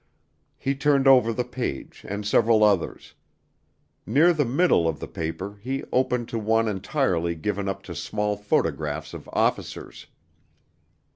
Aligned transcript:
He 0.57 0.73
turned 0.73 1.07
over 1.07 1.31
the 1.31 1.43
page 1.43 2.03
and 2.09 2.25
several 2.25 2.63
others. 2.63 3.13
Near 4.03 4.33
the 4.33 4.45
middle 4.45 4.87
of 4.87 4.99
the 4.99 5.07
paper 5.07 5.59
he 5.61 5.83
opened 5.93 6.27
to 6.29 6.39
one 6.39 6.67
entirely 6.67 7.35
given 7.35 7.69
up 7.69 7.83
to 7.83 7.93
small 7.93 8.35
photographs 8.35 9.13
of 9.13 9.29
officers. 9.31 10.07